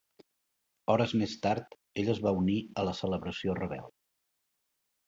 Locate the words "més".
1.23-1.35